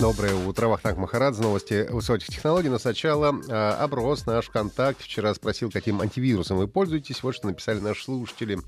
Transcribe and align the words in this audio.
Доброе 0.00 0.34
утро, 0.34 0.68
Вахтанг 0.68 0.96
Махарадзе, 0.96 1.42
новости 1.42 1.86
высоких 1.90 2.28
технологий. 2.28 2.70
Но 2.70 2.78
сначала 2.78 3.38
э, 3.46 3.52
оброс 3.52 4.24
наш 4.24 4.46
ВКонтакте. 4.46 5.04
Вчера 5.04 5.34
спросил, 5.34 5.70
каким 5.70 6.00
антивирусом 6.00 6.56
вы 6.56 6.68
пользуетесь. 6.68 7.22
Вот 7.22 7.34
что 7.34 7.48
написали 7.48 7.80
наши 7.80 8.04
слушатели. 8.04 8.58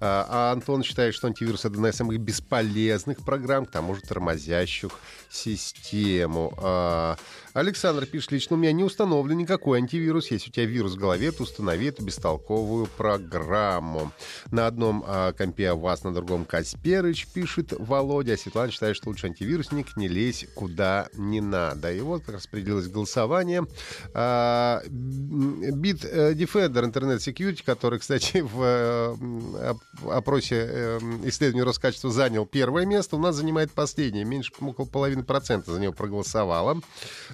А, 0.00 0.26
а 0.28 0.52
Антон 0.52 0.82
считает, 0.82 1.14
что 1.14 1.28
антивирус— 1.28 1.60
это 1.64 1.74
одна 1.74 1.90
из 1.90 1.94
самых 1.94 2.18
бесполезных 2.18 3.24
программ, 3.24 3.66
к 3.66 3.70
тому 3.70 3.94
же 3.94 4.00
тормозящих 4.00 4.90
систему. 5.30 6.52
А, 6.60 7.16
Александр 7.52 8.06
пишет, 8.06 8.32
лично 8.32 8.56
у 8.56 8.58
меня 8.58 8.72
не 8.72 8.82
установлен 8.82 9.38
никакой 9.38 9.78
антивирус. 9.78 10.32
Если 10.32 10.50
у 10.50 10.52
тебя 10.52 10.66
вирус 10.66 10.94
в 10.94 10.98
голове, 10.98 11.30
то 11.30 11.44
установи 11.44 11.86
эту 11.86 12.02
бестолковую 12.02 12.86
программу. 12.86 14.10
На 14.50 14.66
одном 14.66 15.04
а, 15.06 15.32
компе 15.34 15.72
вас, 15.72 16.02
на 16.02 16.12
другом 16.12 16.44
Касперыч, 16.44 17.28
пишет 17.28 17.74
Володя. 17.78 18.32
А 18.32 18.36
Светлана 18.36 18.72
считает, 18.72 18.96
что 18.96 19.08
лучше 19.08 19.28
антивирусник 19.28 19.96
не 19.96 20.08
лезь 20.08 20.46
куда 20.56 20.79
не 21.14 21.40
надо. 21.40 21.92
И 21.92 22.00
вот 22.00 22.28
распределилось 22.28 22.88
голосование. 22.88 23.66
А, 24.14 24.82
Bit 24.86 26.08
э, 26.10 26.34
Defender 26.34 26.84
Internet 26.84 27.18
Security, 27.18 27.62
который, 27.64 27.98
кстати, 27.98 28.40
в 28.40 28.62
э, 28.62 29.74
опросе 30.08 30.56
э, 30.56 30.98
исследования 31.24 31.64
Роскачества 31.64 32.10
занял 32.10 32.46
первое 32.46 32.86
место, 32.86 33.16
у 33.16 33.18
нас 33.18 33.36
занимает 33.36 33.72
последнее. 33.72 34.24
Меньше 34.24 34.52
около 34.60 34.86
половины 34.86 35.22
процента 35.22 35.72
за 35.72 35.80
него 35.80 35.92
проголосовало. 35.92 36.80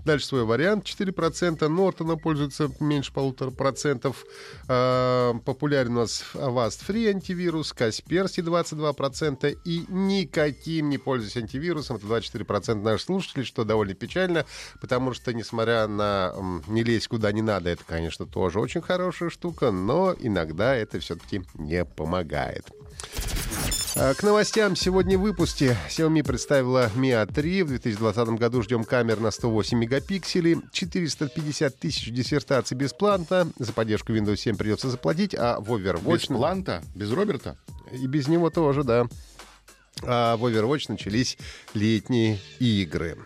Дальше 0.04 0.26
свой 0.26 0.44
вариант. 0.44 0.84
4% 0.84 1.66
Нортона 1.68 2.16
пользуется 2.16 2.70
меньше 2.80 3.12
полутора 3.12 3.50
процентов. 3.50 4.24
Э, 4.68 5.34
популярен 5.44 5.96
у 5.96 6.00
нас 6.00 6.24
Avast 6.34 6.80
Free 6.86 7.08
антивирус, 7.10 7.72
Kaspersky 7.72 8.42
22% 8.42 9.58
и 9.64 9.84
никаким 9.88 10.90
не 10.90 10.98
пользуясь 10.98 11.36
антивирусом. 11.36 11.96
Это 11.96 12.06
24% 12.06 12.74
наших 12.74 13.06
слушателей, 13.06 13.35
что 13.44 13.64
довольно 13.64 13.94
печально, 13.94 14.46
потому 14.80 15.12
что, 15.14 15.32
несмотря 15.32 15.86
на 15.86 16.34
не 16.68 16.82
лезть 16.82 17.08
куда 17.08 17.32
не 17.32 17.42
надо, 17.42 17.70
это, 17.70 17.84
конечно, 17.84 18.26
тоже 18.26 18.60
очень 18.60 18.80
хорошая 18.80 19.30
штука, 19.30 19.70
но 19.70 20.14
иногда 20.18 20.74
это 20.74 21.00
все-таки 21.00 21.42
не 21.54 21.84
помогает. 21.84 22.66
А, 23.98 24.12
к 24.12 24.22
новостям 24.22 24.76
сегодня 24.76 25.16
в 25.16 25.22
выпуске. 25.22 25.74
Xiaomi 25.88 26.22
представила 26.22 26.90
Mi 26.94 27.12
A3. 27.12 27.64
В 27.64 27.68
2020 27.68 28.28
году 28.38 28.60
ждем 28.60 28.84
камер 28.84 29.20
на 29.20 29.30
108 29.30 29.78
мегапикселей. 29.78 30.58
450 30.70 31.78
тысяч 31.78 32.10
диссертаций 32.12 32.76
бесплатно. 32.76 33.50
За 33.58 33.72
поддержку 33.72 34.12
Windows 34.12 34.36
7 34.36 34.56
придется 34.58 34.90
заплатить, 34.90 35.34
а 35.34 35.60
в 35.60 35.72
Overwatch... 35.72 36.28
Бесплатно? 36.28 36.82
Без 36.94 37.10
Роберта? 37.10 37.56
И 37.90 38.06
без 38.06 38.28
него 38.28 38.50
тоже, 38.50 38.84
да 38.84 39.06
а 40.02 40.36
в 40.36 40.44
Overwatch 40.44 40.86
начались 40.88 41.38
летние 41.74 42.38
игры. 42.58 43.16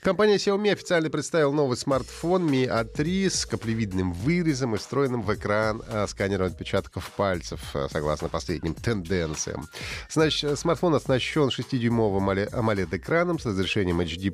Компания 0.00 0.36
Xiaomi 0.36 0.72
официально 0.72 1.10
представила 1.10 1.52
новый 1.52 1.76
смартфон 1.76 2.48
Mi 2.50 2.66
A3 2.66 3.30
с 3.30 3.46
каплевидным 3.46 4.12
вырезом 4.12 4.74
и 4.74 4.78
встроенным 4.78 5.22
в 5.22 5.34
экран 5.34 5.82
а, 5.88 6.06
сканером 6.06 6.46
отпечатков 6.46 7.10
пальцев, 7.12 7.60
а, 7.74 7.88
согласно 7.90 8.28
последним 8.28 8.74
тенденциям. 8.74 9.68
Значит, 10.10 10.58
смартфон 10.58 10.94
оснащен 10.94 11.48
6-дюймовым 11.48 12.48
AMOLED-экраном 12.52 13.38
с 13.38 13.46
разрешением 13.46 14.00
HD+. 14.00 14.32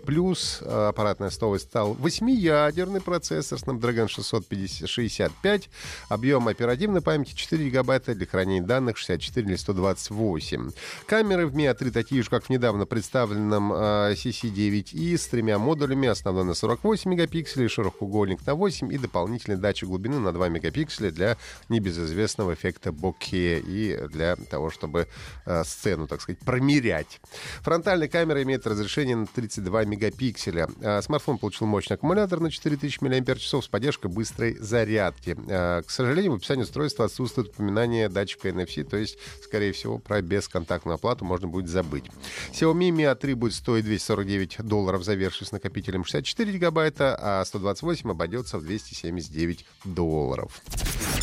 А, 0.63 0.89
аппаратной 0.89 1.29
основой 1.29 1.61
стал 1.61 1.95
8-ядерный 1.95 3.01
процессор 3.01 3.59
Snapdragon 3.59 4.09
665, 4.09 5.71
объем 6.09 6.49
оперативной 6.49 7.01
памяти 7.01 7.35
4 7.35 7.65
гигабайта 7.65 8.15
для 8.15 8.27
хранения 8.27 8.67
данных 8.67 8.97
64 8.97 9.47
или 9.47 9.57
128. 9.57 10.71
Камеры 11.07 11.47
в 11.47 11.55
Mi 11.55 11.73
A3 11.73 11.80
смотри 11.81 11.93
такие 11.93 12.23
же, 12.23 12.29
как 12.29 12.45
в 12.45 12.51
недавно 12.51 12.85
представленном 12.85 13.73
э, 13.73 14.13
CC9i 14.13 15.17
с 15.17 15.29
тремя 15.29 15.59
модулями, 15.59 16.09
основной 16.09 16.45
на 16.45 16.53
48 16.53 17.11
мегапикселей, 17.11 17.69
широкоугольник 17.69 18.47
на 18.47 18.55
8 18.55 18.93
и 18.93 18.99
дополнительный 18.99 19.57
датчик 19.57 19.89
глубины 19.89 20.19
на 20.19 20.33
2 20.33 20.51
мегапикселя 20.51 21.11
для 21.11 21.39
небезызвестного 21.71 22.53
эффекта 22.53 22.93
боке 22.93 23.61
и 23.61 23.97
для 24.09 24.37
того, 24.37 24.69
чтобы 24.69 25.09
э, 25.47 25.65
сцену, 25.65 26.07
так 26.07 26.21
сказать, 26.21 26.39
промерять. 26.41 27.19
Фронтальная 27.63 28.09
камера 28.09 28.43
имеет 28.43 28.67
разрешение 28.67 29.17
на 29.17 29.27
32 29.27 29.87
мегапикселя. 29.87 30.69
Э, 30.83 31.01
смартфон 31.01 31.39
получил 31.39 31.67
мощный 31.67 31.95
аккумулятор 31.95 32.41
на 32.41 32.51
4000 32.51 33.01
мАч 33.01 33.47
с 33.47 33.69
поддержкой 33.69 34.11
быстрой 34.11 34.55
зарядки. 34.59 35.35
К 35.35 35.89
сожалению, 35.89 36.33
в 36.33 36.35
описании 36.35 36.65
устройства 36.65 37.07
отсутствует 37.07 37.49
упоминание 37.49 38.11
датчика 38.11 38.51
NFC, 38.51 38.85
то 38.85 38.99
есть, 38.99 39.17
скорее 39.43 39.73
всего, 39.73 39.99
про 39.99 40.21
бесконтактную 40.21 40.97
оплату 40.97 41.25
можно 41.25 41.49
будет 41.49 41.70
забыть. 41.71 42.05
Xiaomi 42.53 42.91
Mi 42.91 43.13
A3 43.13 43.35
будет 43.35 43.55
стоить 43.55 43.85
249 43.85 44.59
долларов 44.63 45.05
за 45.05 45.15
версию 45.15 45.47
с 45.47 45.53
накопителем 45.53 46.05
64 46.05 46.53
гигабайта, 46.53 47.17
а 47.19 47.45
128 47.45 48.11
обойдется 48.11 48.59
в 48.59 48.65
279 48.65 49.65
долларов. 49.85 50.61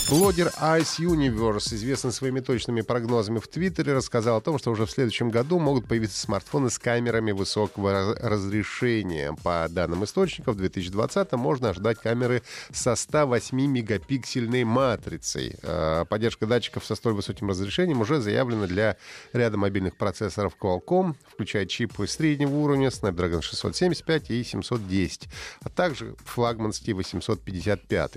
Блогер 0.09 0.53
Ice 0.62 1.00
Universe, 1.00 1.75
известный 1.75 2.13
своими 2.13 2.40
точными 2.40 2.79
прогнозами 2.79 3.40
в 3.40 3.47
Твиттере, 3.50 3.91
рассказал 3.91 4.38
о 4.38 4.41
том, 4.41 4.57
что 4.57 4.72
уже 4.72 4.85
в 4.85 4.91
следующем 4.91 5.29
году 5.29 5.59
могут 5.59 5.85
появиться 5.85 6.18
смартфоны 6.18 6.69
с 6.69 6.79
камерами 6.79 7.34
высокого 7.34 8.16
разрешения. 8.16 9.35
По 9.44 9.67
данным 9.69 10.06
источников, 10.06 10.56
в 10.56 10.59
2020 10.59 11.34
можно 11.34 11.72
ожидать 11.72 12.00
камеры 12.00 12.41
со 12.72 12.94
108-мегапиксельной 12.94 14.63
матрицей. 14.63 15.57
А, 15.63 16.06
поддержка 16.06 16.46
датчиков 16.46 16.85
со 16.85 16.96
столь 16.96 17.12
высоким 17.12 17.50
разрешением 17.50 18.00
уже 18.00 18.22
заявлена 18.22 18.67
для 18.67 18.96
ряда 19.34 19.57
мобильных 19.57 19.97
процессоров 19.97 20.56
Qualcomm, 20.57 21.16
включая 21.29 21.66
чипы 21.66 22.07
среднего 22.07 22.56
уровня 22.56 22.88
Snapdragon 22.88 23.41
675 23.41 24.31
и 24.31 24.41
710, 24.46 25.28
а 25.63 25.69
также 25.69 26.16
флагманский 26.23 26.94
855. 26.94 28.12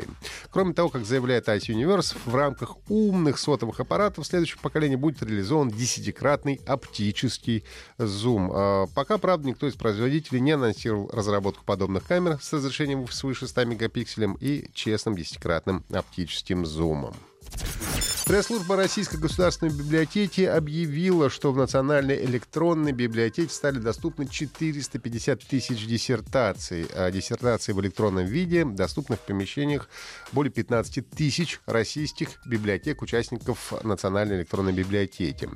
Кроме 0.53 0.73
того, 0.73 0.89
как 0.89 1.05
заявляет 1.05 1.49
Ice 1.49 1.63
Universe, 1.67 1.80
Universe 1.81 2.17
в 2.25 2.35
рамках 2.35 2.77
умных 2.89 3.39
сотовых 3.39 3.81
аппаратов 3.81 4.27
следующего 4.27 4.61
поколения 4.61 4.97
будет 4.97 5.23
реализован 5.23 5.71
десятикратный 5.71 6.61
оптический 6.67 7.65
зум. 7.99 8.51
А, 8.53 8.87
пока, 8.95 9.19
правда, 9.19 9.49
никто 9.49 9.67
из 9.67 9.75
производителей 9.75 10.41
не 10.41 10.53
анонсировал 10.53 11.11
разработку 11.13 11.65
подобных 11.65 12.07
камер 12.07 12.39
с 12.41 12.53
разрешением 12.53 13.09
свыше 13.09 13.47
100 13.47 13.65
мегапикселем 13.65 14.35
и 14.41 14.71
честным 14.75 15.17
десятикратным 15.17 15.85
оптическим 15.91 16.67
зумом. 16.67 17.15
Пресс-служба 18.31 18.77
Российской 18.77 19.17
государственной 19.17 19.73
библиотеки 19.73 20.43
объявила, 20.43 21.29
что 21.31 21.51
в 21.51 21.57
Национальной 21.57 22.25
электронной 22.27 22.93
библиотеке 22.93 23.53
стали 23.53 23.81
доступны 23.81 24.29
450 24.29 25.41
тысяч 25.41 25.85
диссертаций. 25.85 26.87
А 26.95 27.11
диссертации 27.11 27.73
в 27.73 27.81
электронном 27.81 28.27
виде 28.27 28.65
доступны 28.65 29.17
в 29.17 29.19
помещениях 29.19 29.89
более 30.31 30.53
15 30.53 31.11
тысяч 31.11 31.59
российских 31.67 32.39
библиотек, 32.47 33.03
участников 33.03 33.73
Национальной 33.83 34.37
электронной 34.37 34.75
библиотеки. 34.75 35.49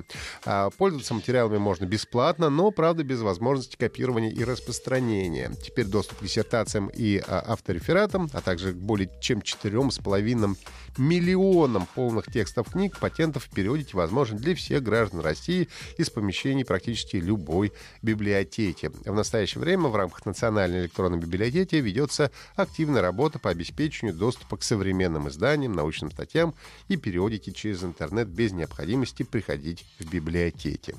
А 0.43 0.69
пользоваться 0.69 1.13
материалами 1.13 1.57
можно 1.57 1.85
бесплатно, 1.85 2.49
но, 2.49 2.71
правда, 2.71 3.05
без 3.05 3.21
возможности 3.21 3.77
копирования 3.77 4.31
и 4.31 4.43
распространения. 4.43 5.49
Теперь 5.63 5.85
доступ 5.85 6.19
к 6.19 6.23
диссертациям 6.23 6.89
и 6.89 7.23
а, 7.25 7.41
авторефератам, 7.53 8.29
а 8.33 8.41
также 8.41 8.73
к 8.73 8.75
более 8.75 9.09
чем 9.21 9.39
4,5 9.39 10.57
миллионам 10.97 11.87
полных 11.95 12.29
текстов 12.29 12.64
книг, 12.65 12.99
патентов 12.99 13.45
в 13.45 13.49
периодике 13.49 13.97
возможен 13.97 14.37
для 14.37 14.55
всех 14.55 14.83
граждан 14.83 15.21
России 15.21 15.69
из 15.97 16.09
помещений 16.09 16.65
практически 16.65 17.17
любой 17.17 17.71
библиотеки. 18.01 18.91
В 19.05 19.13
настоящее 19.13 19.61
время 19.61 19.87
в 19.87 19.95
рамках 19.95 20.25
Национальной 20.25 20.81
электронной 20.81 21.19
библиотеки 21.19 21.75
ведется 21.75 22.31
активная 22.55 23.01
работа 23.01 23.39
по 23.39 23.49
обеспечению 23.49 24.15
доступа 24.15 24.57
к 24.57 24.63
современным 24.63 25.29
изданиям, 25.29 25.73
научным 25.73 26.11
статьям 26.11 26.53
и 26.87 26.97
периодике 26.97 27.51
через 27.51 27.83
интернет 27.83 28.27
без 28.27 28.51
необходимости 28.51 29.23
приходить 29.23 29.85
в 29.99 30.09
библиотеки. 30.09 30.95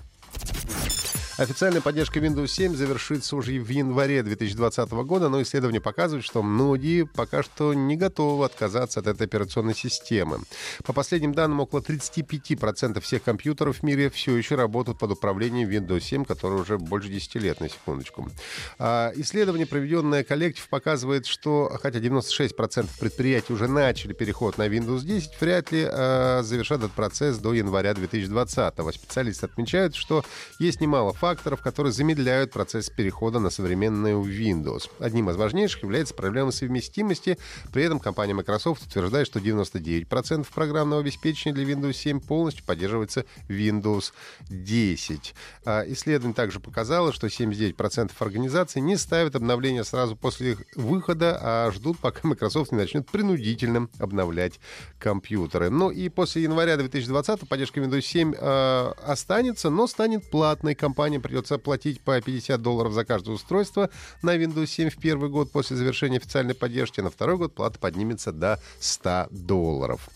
Официальная 1.39 1.83
поддержка 1.83 2.19
Windows 2.19 2.47
7 2.47 2.75
завершится 2.75 3.37
уже 3.37 3.59
в 3.61 3.69
январе 3.69 4.23
2020 4.23 4.91
года, 5.05 5.29
но 5.29 5.43
исследования 5.43 5.83
показывают, 5.83 6.25
что 6.25 6.43
многие 6.43 7.05
пока 7.05 7.43
что 7.43 7.75
не 7.75 7.95
готовы 7.95 8.47
отказаться 8.47 9.01
от 9.01 9.07
этой 9.07 9.27
операционной 9.27 9.75
системы. 9.75 10.39
По 10.87 10.95
последним 10.95 11.35
данным, 11.35 11.61
около 11.61 11.81
35% 11.81 13.01
всех 13.01 13.23
компьютеров 13.23 13.81
в 13.81 13.83
мире 13.83 14.09
все 14.09 14.35
еще 14.35 14.55
работают 14.55 14.99
под 14.99 15.11
управлением 15.11 15.69
Windows 15.69 16.01
7, 16.01 16.25
который 16.25 16.59
уже 16.59 16.79
больше 16.79 17.11
10 17.11 17.35
лет, 17.35 17.61
на 17.61 17.69
секундочку. 17.69 18.31
А 18.79 19.13
исследование, 19.17 19.67
проведенное 19.67 20.25
коллектив, 20.25 20.67
показывает, 20.71 21.27
что 21.27 21.71
хотя 21.83 21.99
96% 21.99 22.89
предприятий 22.99 23.53
уже 23.53 23.69
начали 23.69 24.15
переход 24.15 24.57
на 24.57 24.69
Windows 24.69 25.05
10, 25.05 25.39
вряд 25.39 25.71
ли 25.71 25.87
а, 25.87 26.41
завершат 26.43 26.79
этот 26.79 26.93
процесс 26.93 27.37
до 27.37 27.53
января 27.53 27.93
2020. 27.93 28.75
Специалисты 28.95 29.45
отмечают, 29.45 29.95
что 29.95 30.25
есть 30.59 30.81
немало 30.81 31.13
факторов, 31.13 31.26
которые 31.35 31.93
замедляют 31.93 32.53
процесс 32.53 32.89
перехода 32.89 33.39
на 33.39 33.51
современную 33.51 34.23
Windows. 34.23 34.91
Одним 35.01 35.31
из 35.31 35.37
важнейших 35.37 35.83
является 35.83 36.15
проблема 36.15 36.53
совместимости. 36.53 37.39
При 37.73 37.83
этом 37.83 37.99
компания 37.99 38.35
Microsoft 38.35 38.87
утверждает, 38.87 39.27
что 39.27 39.41
99% 39.41 40.47
программного 40.55 41.01
обеспечения 41.03 41.55
для 41.55 41.65
Windows 41.65 41.95
7 41.95 42.21
полностью 42.21 42.65
поддерживается 42.65 43.25
Windows 43.49 44.13
10. 44.49 45.35
А 45.65 45.85
исследование 45.89 46.35
также 46.35 46.61
показало, 46.61 47.13
что 47.13 47.27
79% 47.27 48.13
организаций 48.19 48.81
не 48.81 48.97
ставят 48.97 49.35
обновления 49.35 49.85
сразу 49.85 50.17
после 50.17 50.53
их 50.53 50.63
выхода, 50.77 51.39
а 51.41 51.71
ждут, 51.73 51.99
пока 51.99 52.21
Microsoft 52.29 52.73
не 52.73 52.79
начнет 52.79 53.09
принудительно 53.11 53.89
обновлять 53.99 54.61
компьютеры. 54.99 55.71
Ну 55.71 55.91
и 55.91 56.09
после 56.09 56.43
января 56.43 56.77
2020 56.77 57.49
поддержка 57.49 57.81
Windows 57.81 58.03
7 58.03 58.35
э, 58.37 58.93
останется, 59.03 59.71
но 59.71 59.87
станет 59.87 60.31
платной. 60.31 60.75
Компаниям 61.17 61.23
придется 61.23 61.59
платить 61.59 62.01
по 62.01 62.21
50 62.21 62.61
долларов 62.61 62.93
за 62.93 63.05
каждое 63.05 63.33
устройство 63.33 63.91
на 64.23 64.37
Windows 64.37 64.67
7 64.67 64.91
в 64.91 64.97
первый 64.97 65.31
год 65.31 65.51
после 65.51 65.77
завершения 65.77 66.19
официальной 66.19 66.55
поддержки. 66.55 67.01
На 67.01 67.11
второй 67.11 67.37
год 67.37 67.55
плата 67.55 67.79
поднимется 67.79 68.33
до 68.33 68.61
100 68.81 69.29
долларов. 69.31 70.09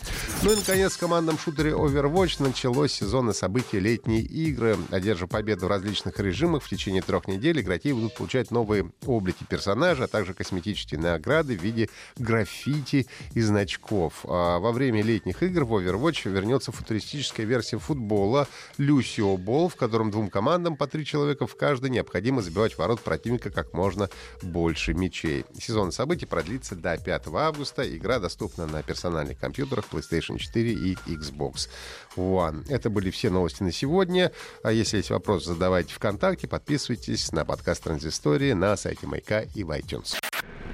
Ну 0.42 0.52
и, 0.52 0.56
наконец, 0.56 0.92
в 0.92 0.98
командном 0.98 1.38
шутере 1.38 1.72
Overwatch 1.72 2.42
началось 2.42 2.92
сезонное 2.92 3.34
событие 3.34 3.80
«Летние 3.80 4.22
игры». 4.22 4.76
Одержав 4.90 5.30
победу 5.30 5.66
в 5.66 5.68
различных 5.68 6.18
режимах, 6.18 6.62
в 6.62 6.68
течение 6.68 7.02
трех 7.02 7.28
недель 7.28 7.60
игроки 7.60 7.92
будут 7.92 8.14
получать 8.14 8.50
новые 8.50 8.90
облики 9.06 9.44
персонажа, 9.48 10.04
а 10.04 10.08
также 10.08 10.34
косметические 10.34 11.00
награды 11.00 11.56
в 11.56 11.62
виде 11.62 11.88
граффити 12.16 13.06
и 13.34 13.40
значков. 13.40 14.24
А 14.24 14.58
во 14.58 14.72
время 14.72 15.02
летних 15.02 15.42
игр 15.42 15.64
в 15.64 15.74
Overwatch 15.74 16.30
вернется 16.30 16.72
футуристическая 16.72 17.46
версия 17.46 17.78
футбола 17.78 18.48
Люсио 18.78 19.36
Бол, 19.36 19.68
в 19.68 19.76
котором 19.76 20.10
двум 20.10 20.28
командам 20.30 20.76
по 20.76 20.86
три 20.90 21.04
человека 21.04 21.46
в 21.46 21.56
каждой 21.56 21.90
необходимо 21.90 22.42
забивать 22.42 22.76
ворот 22.76 23.00
противника 23.00 23.50
как 23.50 23.72
можно 23.72 24.10
больше 24.42 24.92
мячей. 24.94 25.44
Сезон 25.58 25.92
событий 25.92 26.26
продлится 26.26 26.76
до 26.76 26.96
5 26.96 27.28
августа. 27.32 27.96
Игра 27.96 28.18
доступна 28.18 28.66
на 28.66 28.82
персональных 28.82 29.38
компьютерах 29.38 29.86
PlayStation 29.90 30.38
4 30.38 30.72
и 30.72 30.94
Xbox 31.06 31.68
One. 32.16 32.64
Это 32.68 32.90
были 32.90 33.10
все 33.10 33.30
новости 33.30 33.62
на 33.62 33.72
сегодня. 33.72 34.32
А 34.62 34.72
если 34.72 34.98
есть 34.98 35.10
вопросы, 35.10 35.46
задавайте 35.46 35.94
ВКонтакте, 35.94 36.48
подписывайтесь 36.48 37.32
на 37.32 37.44
подкаст 37.44 37.84
Транзистории 37.84 38.52
на 38.52 38.76
сайте 38.76 39.06
Майка 39.06 39.46
и 39.54 39.64
в 39.64 39.70
iTunes. 39.70 40.16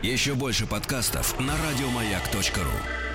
Еще 0.03 0.35
больше 0.35 0.67
подкастов 0.67 1.39
на 1.41 1.55
радиомаяк.ру 1.57 3.06